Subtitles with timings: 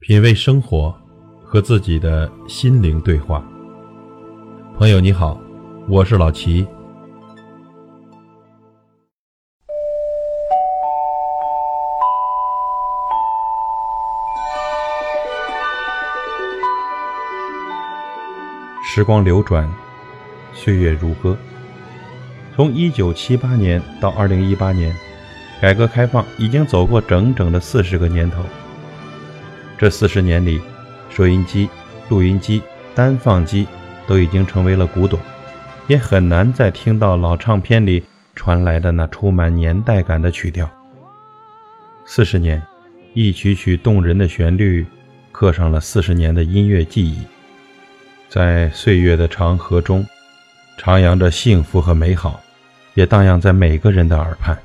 [0.00, 0.94] 品味生活，
[1.42, 3.44] 和自己的心灵对话。
[4.78, 5.36] 朋友你好，
[5.88, 6.64] 我是老齐。
[18.84, 19.68] 时光流转，
[20.54, 21.36] 岁月如歌。
[22.54, 24.94] 从一九七八年到二零一八年，
[25.60, 28.44] 改革开放已经走过整整的四十个年头。
[29.78, 30.60] 这四十年里，
[31.08, 31.70] 收音机、
[32.08, 32.60] 录音机、
[32.96, 33.64] 单放机
[34.08, 35.20] 都已经成为了古董，
[35.86, 38.02] 也很难再听到老唱片里
[38.34, 40.68] 传来的那充满年代感的曲调。
[42.04, 42.60] 四十年，
[43.14, 44.84] 一曲曲动人的旋律，
[45.30, 47.22] 刻上了四十年的音乐记忆，
[48.28, 50.04] 在岁月的长河中，
[50.76, 52.40] 徜徉着幸福和美好，
[52.94, 54.58] 也荡漾在每个人的耳畔。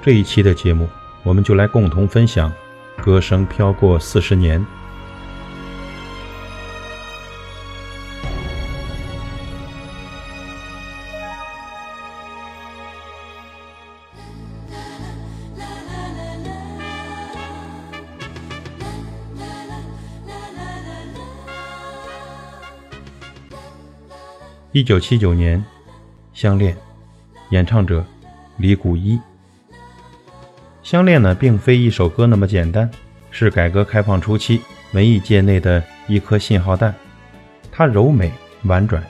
[0.00, 0.88] 这一期的节目，
[1.24, 2.52] 我们就来共同分享。
[3.02, 4.64] 歌声飘过四十年。
[24.72, 25.58] 一九七九年，
[26.34, 26.72] 《相恋》，
[27.50, 28.04] 演唱者
[28.58, 29.18] 李谷一。
[30.90, 32.90] 相恋呢，并非一首歌那么简单，
[33.30, 34.58] 是改革开放初期
[34.92, 36.94] 文艺界内的一颗信号弹。
[37.70, 39.04] 它柔美婉转，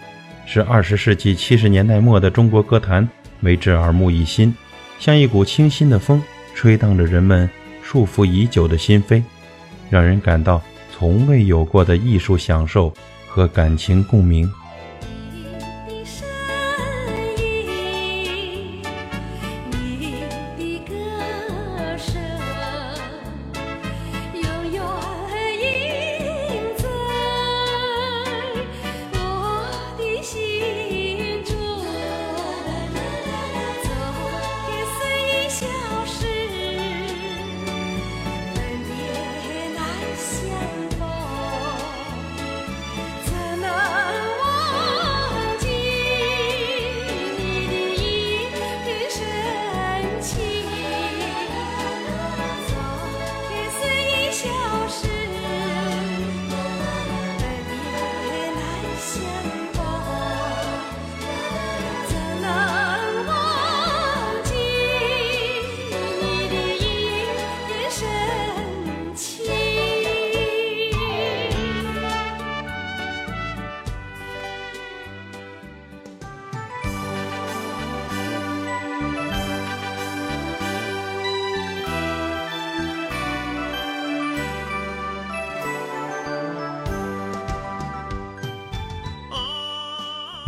[0.45, 3.09] 是二十世纪七十年代末的中国歌坛
[3.43, 4.53] 为之耳目一新，
[4.99, 6.21] 像一股清新的风，
[6.53, 7.49] 吹荡着人们
[7.81, 9.23] 束缚已久的心扉，
[9.89, 10.61] 让人感到
[10.93, 12.93] 从未有过的艺术享受
[13.29, 14.51] 和感情共鸣。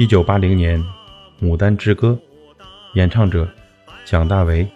[0.00, 0.82] 一九八零年，
[1.44, 2.18] 《牡丹之歌》，
[2.94, 3.46] 演唱者
[4.06, 4.66] 蒋大为。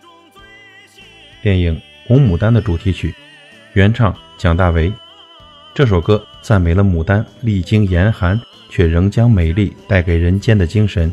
[1.42, 1.74] 电影
[2.06, 3.14] 《红牡丹》的主题曲，
[3.72, 4.92] 原唱蒋大为。
[5.72, 11.10] 这首歌赞美了牡丹历经严寒却仍将美丽带给人间的精神，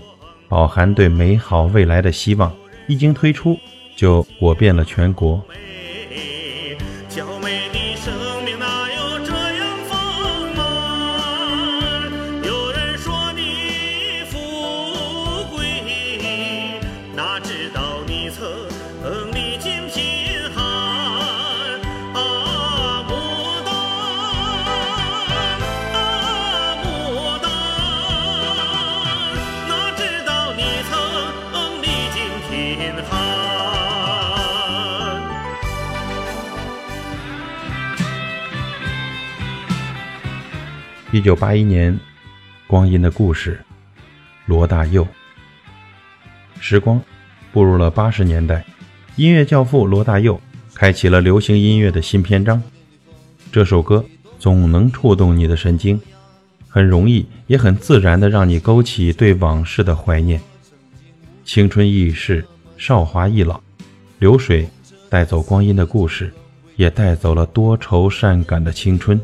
[0.50, 2.54] 饱含对美好未来的希望。
[2.88, 3.58] 一经推出，
[3.96, 5.42] 就火遍了全国。
[41.22, 41.94] 一九八一年，
[42.66, 43.64] 《光阴的故事》，
[44.48, 45.08] 罗大佑。
[46.60, 47.00] 时光
[47.54, 48.66] 步入了八十年代，
[49.18, 50.42] 音乐教父罗大佑
[50.74, 52.60] 开启了流行音乐的新篇章。
[53.52, 54.04] 这首歌
[54.40, 56.02] 总能触动你的神经，
[56.68, 60.42] 很容易也很自然地让你勾起对往事的怀念。
[61.46, 62.44] 青春易逝，
[62.78, 63.62] 韶华易老，
[64.18, 64.68] 流水
[65.08, 66.34] 带走光阴的故事，
[66.78, 69.22] 也带走了多愁善感的青春。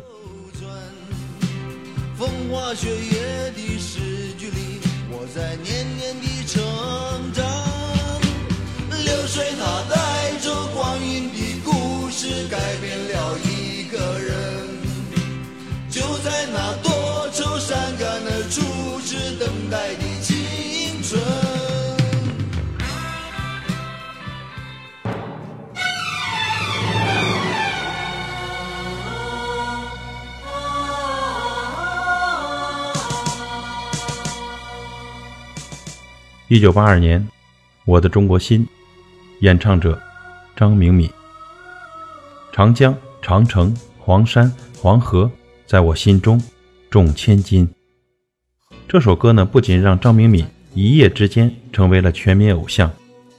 [36.49, 37.19] 一九八二年，
[37.83, 38.65] 《我的中国心》，
[39.41, 40.01] 演唱者
[40.55, 41.09] 张明敏。
[42.53, 45.29] 长江、长城、黄山、黄河，
[45.65, 46.41] 在我心中
[46.89, 47.67] 重千斤。
[48.87, 52.89] 这首歌呢，不仅让张明敏一夜之间成为了全民偶像，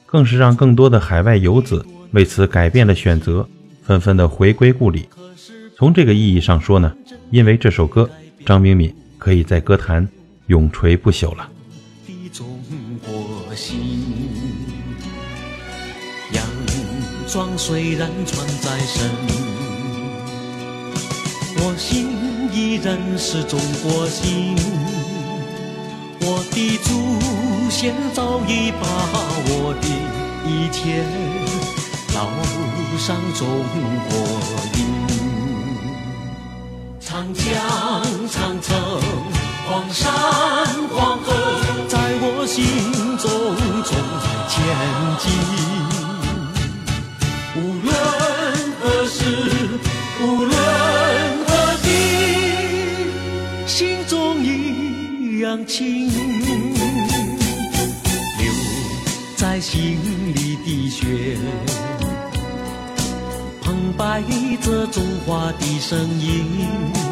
[0.05, 3.49] 更是让更多的海外游子为此改变了选择，
[3.83, 5.09] 纷纷的回归故里。
[5.75, 6.95] 从这个意义上说呢，
[7.31, 8.11] 因为这首歌，
[8.45, 10.07] 张明敏可以在歌坛
[10.49, 11.49] 永垂不朽了。
[13.59, 14.05] 心，
[16.33, 16.45] 洋
[17.27, 19.11] 装虽然穿在身，
[21.57, 22.07] 我心
[22.53, 24.55] 依然是中国心。
[26.21, 26.89] 我的祖
[27.69, 28.87] 先早已把
[29.51, 29.89] 我的
[30.47, 31.03] 一切
[32.15, 32.17] 烙
[32.97, 33.43] 上中
[34.09, 34.13] 国
[34.79, 34.81] 印。
[37.01, 37.43] 长江、
[38.31, 38.69] 长城、
[39.71, 40.11] 黄山、
[40.89, 41.31] 黄河，
[41.89, 42.65] 在我心
[43.19, 43.29] 中
[43.85, 44.57] 重在千
[45.21, 45.29] 金。
[47.55, 47.93] 无论
[48.81, 49.19] 何时，
[50.23, 50.53] 无论
[51.47, 51.49] 何
[51.83, 51.87] 地，
[53.67, 53.77] 心
[54.07, 56.09] 中一样亲。
[58.39, 58.43] 留
[59.37, 59.99] 在心
[60.35, 61.37] 里的血，
[63.61, 64.25] 澎湃
[64.63, 67.08] 着中华的声音。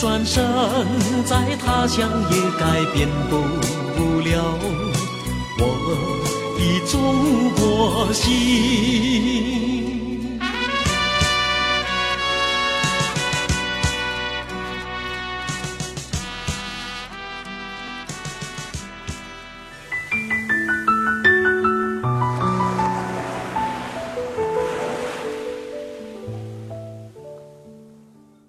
[0.00, 0.42] 就算身
[1.26, 2.64] 在他乡，也改
[2.94, 3.34] 变不
[4.20, 4.30] 了
[5.58, 5.62] 我
[6.56, 6.60] 的
[6.90, 8.30] 中国心。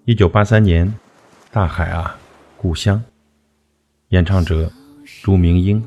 [0.06, 0.90] 一九八三年。
[1.54, 2.16] 大海啊，
[2.56, 3.02] 故乡。
[4.08, 4.72] 演唱者
[5.22, 5.84] 朱明英。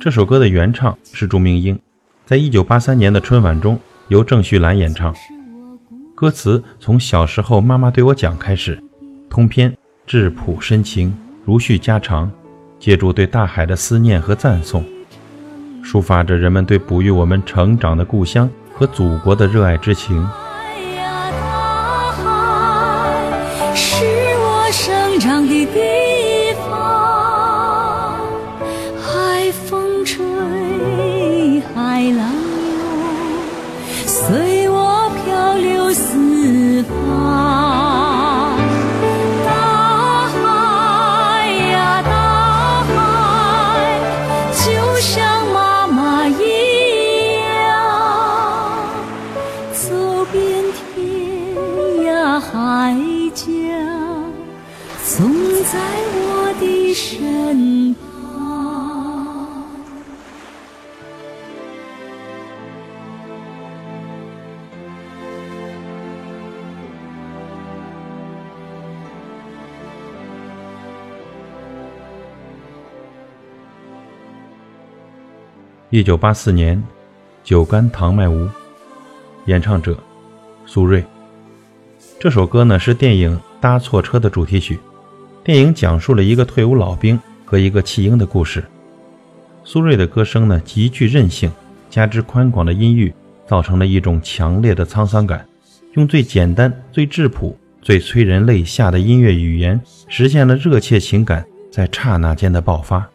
[0.00, 1.76] 这首歌的原唱是朱明英，
[2.24, 3.76] 在一九八三年的春晚中
[4.06, 5.12] 由郑绪岚演唱。
[6.14, 8.80] 歌词从小时候妈妈对我讲开始，
[9.28, 9.76] 通篇
[10.06, 11.12] 质朴深情，
[11.44, 12.30] 如叙家常，
[12.78, 14.84] 借助对大海的思念和赞颂，
[15.82, 20.24] 抒发着人们对哺育我们成长的故乡和祖国的热爱之情。
[75.92, 76.78] 一九八四年，
[77.44, 78.46] 《酒干倘卖无》，
[79.44, 79.94] 演唱者
[80.64, 81.04] 苏芮。
[82.18, 84.78] 这首歌呢是电影《搭错车》的主题曲。
[85.44, 88.64] 电影讲述了一个退伍老兵和一个弃婴的故事。
[89.64, 91.52] 苏芮的歌声呢极具韧性，
[91.90, 93.12] 加之宽广的音域，
[93.46, 95.46] 造成了一种强烈的沧桑感。
[95.92, 103.06] 用最简单、最质朴、最催人泪下的音乐语言，实现了热切情感在刹那间的爆发。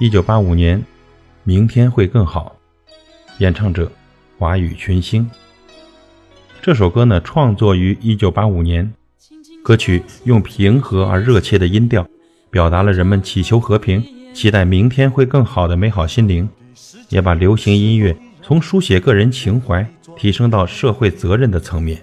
[0.00, 0.82] 一九八五年，
[1.44, 2.56] 明天会更好。
[3.36, 3.92] 演唱者
[4.38, 5.30] 华语群星。
[6.62, 8.94] 这首歌呢，创作于1985年。
[9.62, 12.08] 歌曲用平和而热切的音调，
[12.50, 14.02] 表达了人们祈求和平、
[14.32, 16.48] 期待明天会更好的美好心灵，
[17.10, 22.02] 也把流行音乐从书写个人情怀提升到社会责任的层面。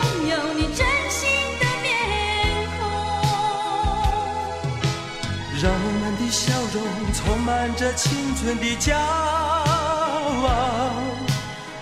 [7.45, 10.93] 满着青春的骄傲，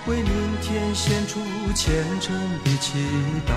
[0.07, 1.39] 为明天献出
[1.75, 2.97] 虔诚的祈
[3.45, 3.53] 祷。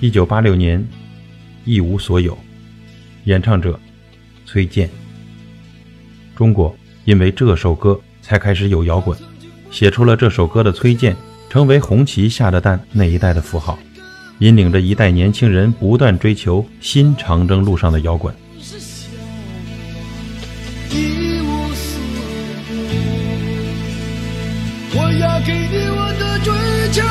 [0.00, 0.80] 一九八六年，
[1.64, 2.34] 《一无所有》，
[3.24, 3.78] 演唱者
[4.46, 4.88] 崔健。
[6.34, 9.18] 中国因为这首歌才开始有摇滚，
[9.70, 11.16] 写出了这首歌的崔健，
[11.48, 13.78] 成为红旗下的蛋那一代的符号，
[14.40, 18.34] 引领着一代年轻人不断追求新长征路上的摇滚。
[24.90, 26.52] 我要给你我的追
[26.92, 27.02] 求，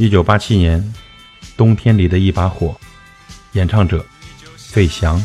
[0.00, 0.80] 一九八七年，
[1.56, 2.68] 《冬天里的一把火》，
[3.54, 4.06] 演唱者
[4.56, 5.20] 费翔。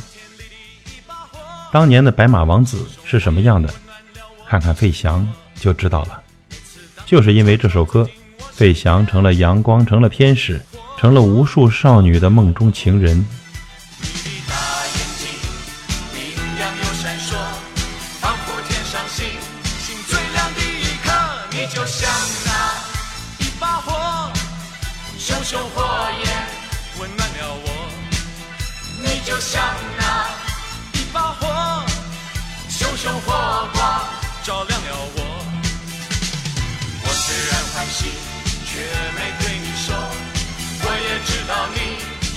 [1.72, 3.72] 当年的白马王子是什么样的？
[4.48, 6.20] 看看费翔就知道了。
[7.06, 8.10] 就是因为这首歌，
[8.52, 10.60] 费翔成了阳光，成了天使，
[10.98, 13.24] 成了无数少女的梦中情人。
[25.74, 26.48] 火焰
[27.00, 27.68] 温暖了我。
[29.02, 29.62] 你就像
[29.98, 30.02] 那
[30.94, 31.84] 一把火，
[32.70, 33.82] 熊熊火光
[34.44, 35.20] 照亮了我。
[37.04, 38.12] 我虽然欢喜，
[38.66, 38.80] 却
[39.16, 39.96] 没对你说，
[40.84, 41.78] 我也知道你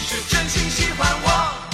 [0.07, 1.66] 是真心喜欢我。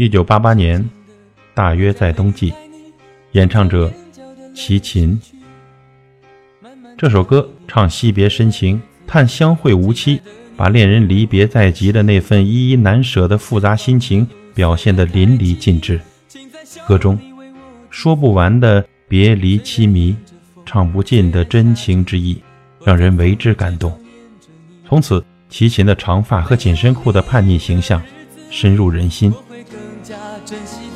[0.00, 0.82] 一九八八年，
[1.52, 2.54] 大约在冬季，
[3.32, 3.92] 演唱者
[4.54, 5.20] 齐秦。
[6.96, 10.18] 这首歌唱惜别深情，叹相会无期，
[10.56, 16.00] 把恋人离别在即的那份依依难舍的复杂心情表现得淋漓尽致。
[16.88, 17.18] 歌中
[17.90, 20.16] 说不完的别离凄迷，
[20.64, 22.40] 唱不尽的真情之意，
[22.82, 23.92] 让人为之感动。
[24.88, 28.02] 从此，齐秦的长发和紧身裤的叛逆形象
[28.48, 29.30] 深入人心。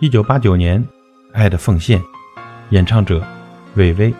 [0.00, 0.80] 一九八九年，
[1.32, 2.00] 《爱的奉献》，
[2.70, 3.20] 演唱者
[3.74, 4.14] 韦唯。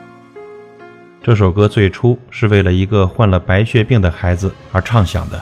[1.22, 5.40] 这首歌最初是为了一个患了白血病的孩子而唱响的，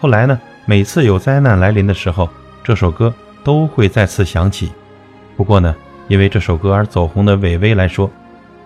[0.00, 2.28] 后来呢，每次有灾难来临的时候，
[2.64, 3.14] 这首歌
[3.44, 4.72] 都会再次响起。
[5.36, 5.72] 不过呢，
[6.08, 8.10] 因为这首歌而走红的韦唯来说，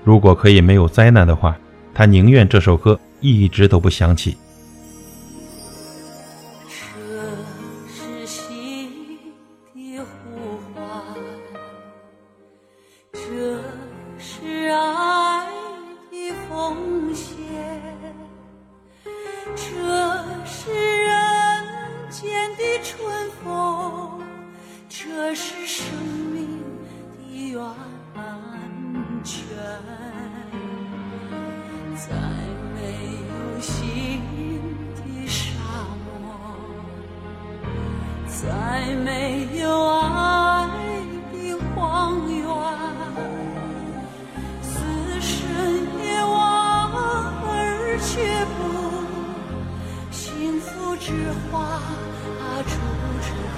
[0.02, 1.54] 如果可以没有灾难的话，
[1.92, 4.34] 他宁愿这首歌一直都不响起。
[6.70, 7.20] 这
[7.92, 9.05] 是心
[9.76, 10.82] 的呼唤，
[13.12, 13.60] 这
[14.18, 15.05] 是爱。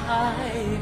[0.09, 0.78] 爱。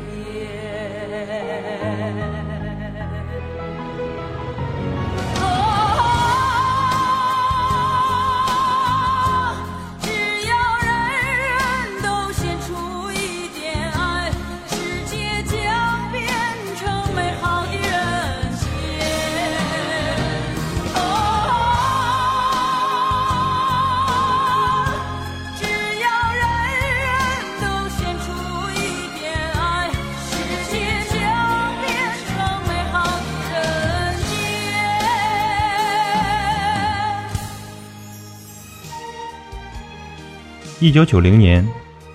[40.87, 41.69] 一九九零年，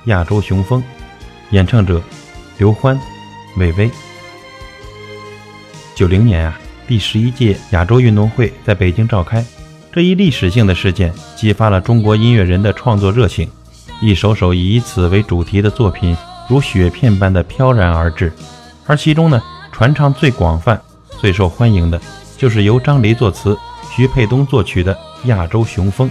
[0.05, 0.81] 亚洲雄风，
[1.49, 2.01] 演唱者
[2.57, 2.97] 刘欢、
[3.57, 3.91] 韦唯。
[5.93, 6.57] 九零年啊，
[6.87, 9.45] 第十一届亚洲运动会在北京召开，
[9.91, 13.45] 这一历史性的事件激发了中国音乐人的创作热情，
[14.01, 16.15] 一首首以此为主题的作品
[16.47, 18.31] 如雪片般的飘然而至，
[18.85, 20.81] 而其中呢，传唱最广泛、
[21.19, 21.99] 最受欢迎的，
[22.37, 23.57] 就是由张黎作词、
[23.93, 26.09] 徐沛东作曲的《亚洲雄风》。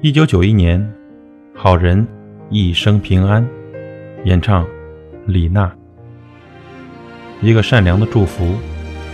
[0.00, 0.80] 一九九一年，
[1.58, 2.06] 《好人
[2.50, 3.42] 一生平安》，
[4.24, 4.64] 演唱
[5.26, 5.72] 李娜。
[7.42, 8.54] 一个善良的祝福，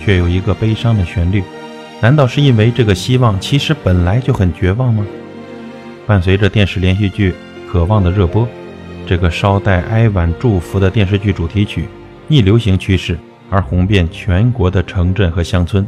[0.05, 1.43] 却有一个悲伤的旋律，
[2.03, 5.07] 难道是因为这个希望其实本来就很绝望吗？
[6.07, 7.33] 伴随着电视连续剧
[7.67, 8.47] 《渴望》的热播，
[9.07, 11.87] 这个稍带哀婉祝福的电视剧主题曲
[12.29, 13.19] 逆流行趋势
[13.49, 15.87] 而红遍全国的城镇和乡村。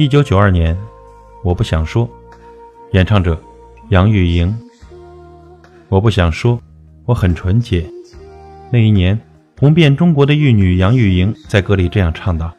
[0.00, 0.74] 一九九二年，
[1.42, 2.08] 我不想说，
[2.92, 3.38] 演唱者
[3.90, 4.58] 杨钰莹。
[5.90, 6.58] 我不想说，
[7.04, 7.84] 我很纯洁。
[8.72, 9.20] 那一年，
[9.58, 12.50] 红遍中国的玉女杨钰莹在歌里这样唱道。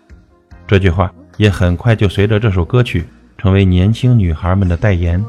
[0.67, 3.05] 这句话也很快就随着这首歌曲
[3.39, 5.19] 成为年轻女孩们的代言。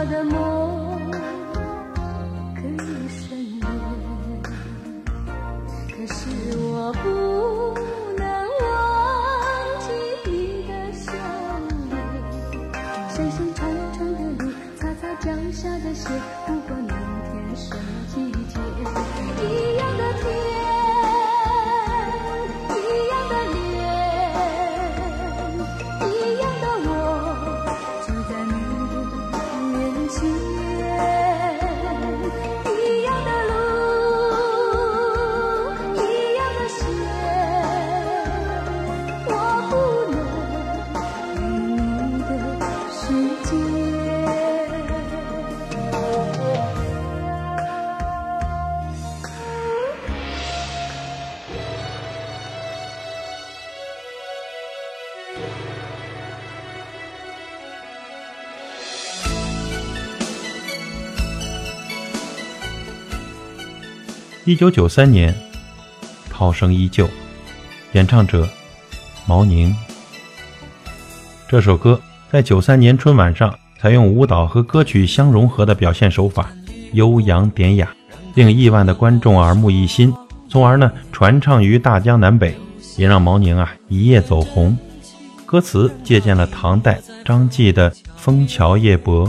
[0.00, 0.79] 我的梦。
[64.50, 65.32] 一九九三年，
[66.28, 67.08] 涛声依旧，
[67.92, 68.48] 演唱者
[69.24, 69.72] 毛宁。
[71.48, 72.00] 这首歌
[72.32, 76.50] 在九三年春晚上采用舞蹈和歌曲相融合的表现手法，
[76.94, 77.94] 悠扬典雅，
[78.34, 80.12] 令亿万的观众耳目一新，
[80.48, 82.52] 从而呢传唱于大江南北，
[82.96, 84.76] 也让毛宁啊一夜走红。
[85.46, 89.28] 歌词借鉴了唐代张继的《枫桥夜泊》。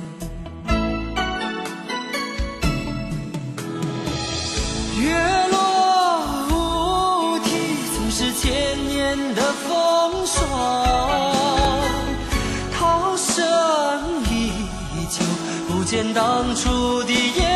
[16.13, 17.50] 当初的夜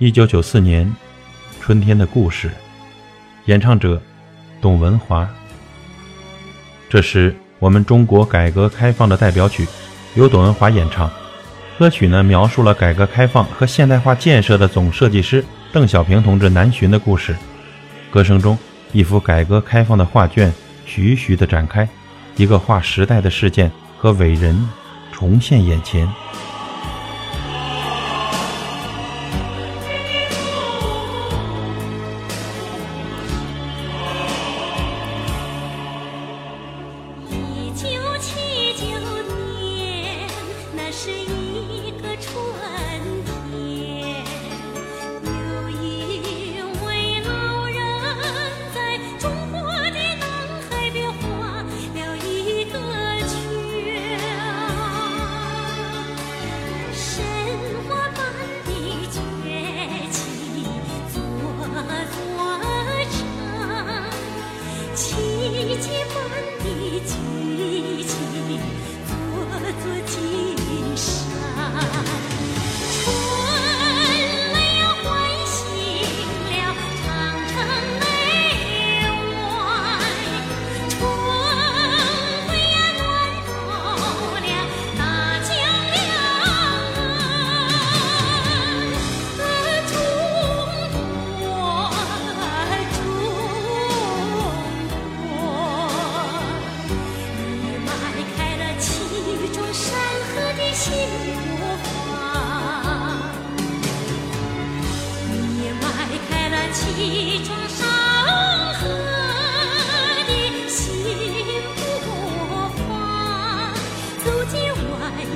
[0.00, 0.86] 一九九四年，
[1.62, 2.48] 《春天的故事》，
[3.44, 4.00] 演唱者
[4.58, 5.28] 董文华。
[6.88, 9.68] 这是我们中国改革开放的代表曲，
[10.14, 11.10] 由董文华演唱。
[11.78, 17.36] 歌曲呢，描述了改革开放和现代化建设的总设计师邓小平同志南巡的故事。
[18.10, 18.58] 歌声中，
[18.94, 20.50] 一幅改革开放的画卷
[20.86, 21.86] 徐徐地展开，
[22.36, 24.66] 一个划时代的事件和伟人
[25.12, 26.10] 重现眼前。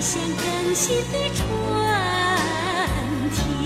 [0.04, 1.44] 像更新的春
[3.32, 3.63] 天。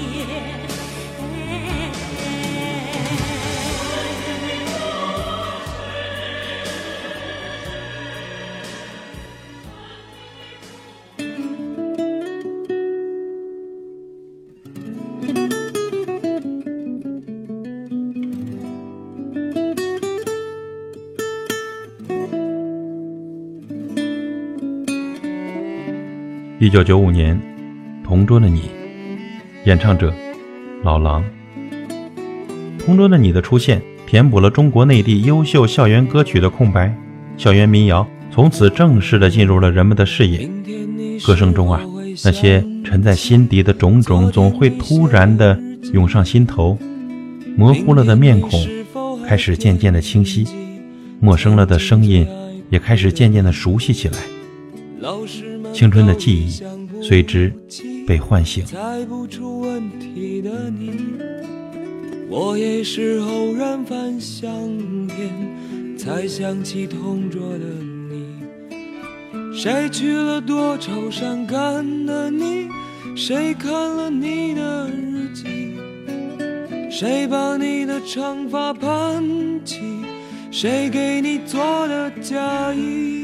[26.69, 27.35] 一九九五年，
[28.07, 28.61] 《同桌的你》，
[29.65, 30.13] 演唱者
[30.85, 31.25] 老狼。
[32.85, 36.95] 《同桌的你》的出现，填补了中国内地优秀校园歌曲的空白，
[37.39, 40.47] 校园民谣从此正式的进入了人们的视野。
[41.25, 41.81] 歌声中啊，
[42.23, 45.59] 那些沉在心底的种种，总会突然的
[45.95, 46.79] 涌上心头。
[47.57, 48.51] 模糊了的面孔
[49.27, 50.47] 开始渐渐的清晰，
[51.19, 52.29] 陌生了的声音
[52.69, 54.19] 也开始渐渐的熟悉起来。
[55.79, 56.51] 青春的记忆
[57.01, 57.53] 随之
[58.05, 58.64] 被唤醒。
[58.64, 60.91] 猜不出问题的你，
[62.29, 64.51] 我也是偶然翻相
[65.07, 67.64] 片，才想起同桌的
[68.11, 69.57] 你。
[69.57, 72.67] 谁去了多愁善感的你？
[73.14, 75.77] 谁看了你的日记？
[76.91, 79.25] 谁把你的长发盘
[79.64, 79.79] 起？
[80.51, 83.18] 谁给你做的嫁衣？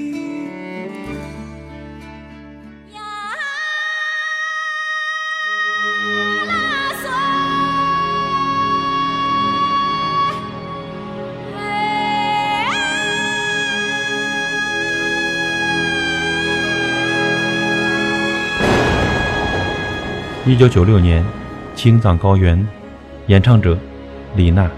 [20.47, 21.23] 一九九六年，
[21.75, 22.59] 《青藏高原》，
[23.29, 23.79] 演唱者
[24.37, 24.71] 李娜。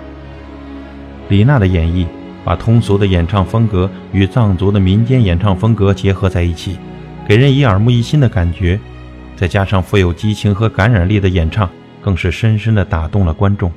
[1.29, 2.07] 李娜的演绎
[2.45, 6.79] 把通俗的演唱风格与藏族的民间演唱风格结合在一起，
[7.27, 8.79] 给人以耳目一新的感觉。
[9.35, 11.69] 再加上富有激情和感染力的演唱，
[12.01, 13.73] 更是深深地打动了观众。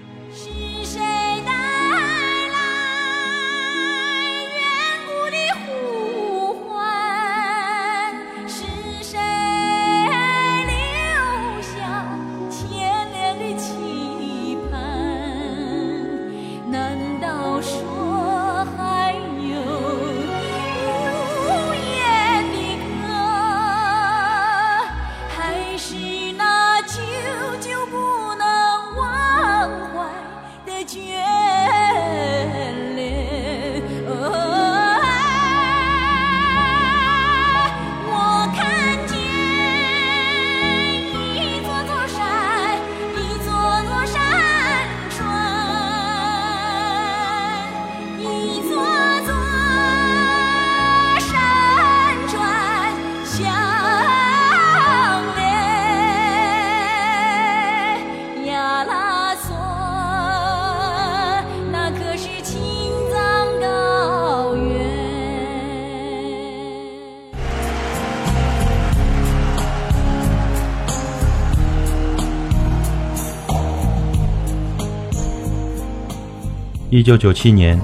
[76.92, 77.78] 一九九七年，《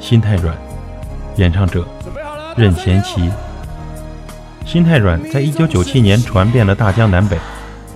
[0.00, 0.54] 心太软》，
[1.36, 1.86] 演唱者
[2.56, 3.20] 任贤齐。
[4.64, 7.36] 《心太软》在一九九七年传遍了大江南北。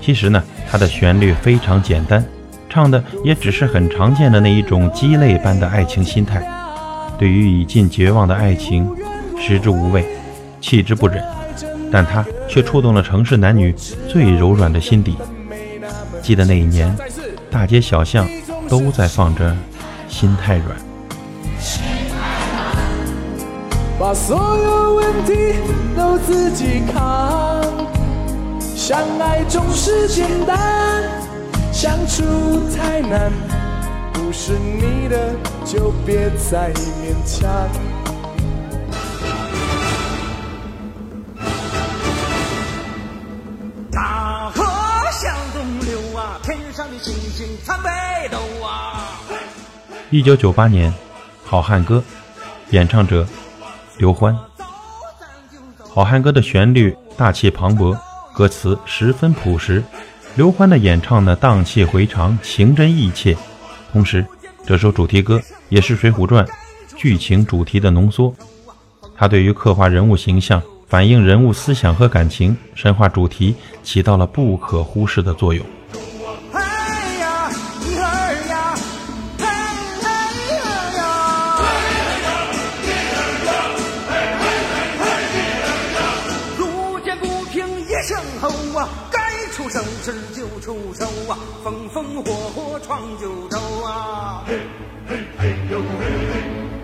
[0.03, 2.23] 其实呢，它的旋律非常简单，
[2.69, 6.47] 唱的也只是很常见的那一种鸡肋般的爱情心态。
[7.19, 8.87] 对于已近绝望的爱情，
[9.41, 10.05] 食之无味，
[10.61, 11.25] 弃之不忍，
[11.91, 13.75] 但它却触动了城市男女
[14.07, 15.17] 最柔软的心底。
[16.21, 16.95] 记得那一年，
[17.51, 18.29] 大街小巷
[18.69, 19.51] 都在放着
[20.11, 20.77] 《心太软》。
[23.99, 25.55] 把所有问题
[25.97, 27.63] 都自己扛。
[28.75, 31.03] 相爱总是简单，
[31.73, 32.23] 相处
[32.77, 33.31] 太难。
[34.13, 37.49] 不是你的就别再勉强。
[43.93, 44.65] 大河
[45.13, 47.91] 向东流啊，天上的星星参北
[48.31, 48.90] 斗啊。
[50.13, 50.91] 一九九八年，
[51.45, 52.03] 《好汉歌》，
[52.75, 53.25] 演唱者
[53.97, 54.35] 刘欢。
[55.89, 57.97] 《好汉歌》的旋律大气磅礴，
[58.35, 59.81] 歌词十分朴实。
[60.35, 63.37] 刘欢的演唱呢，荡气回肠，情真意切。
[63.93, 64.27] 同时，
[64.67, 66.45] 这首主题歌也是《水浒传》
[66.97, 68.35] 剧情主题的浓缩。
[69.15, 75.65] 它对于刻画人物形象、反映人物思想和感情、神话主题起到了不可忽视的作用。
[91.71, 94.45] 风风火火闯九州啊。
[94.45, 94.59] 嘿，
[95.07, 95.87] 嘿，嘿呦嘿，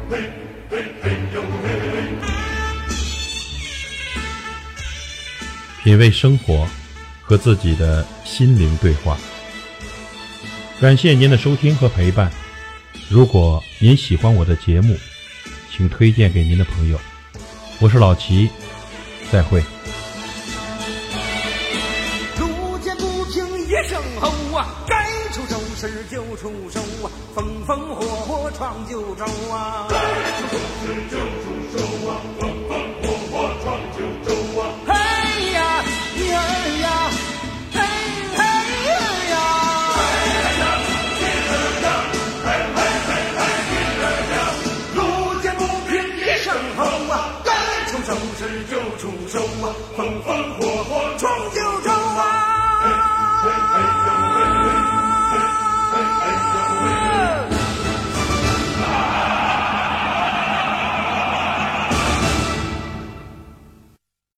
[0.09, 0.31] 嘿，
[0.71, 1.71] 嘿，嘿呦嘿
[5.83, 6.69] 品味生活，
[7.21, 9.19] 和自己的心灵对话。
[10.81, 12.31] 感谢您的收听和陪伴。
[13.09, 14.97] 如果您喜欢我的节目，
[15.69, 17.01] 请推荐给您的朋友。
[17.81, 18.49] 我是老齐，
[19.33, 19.61] 再会。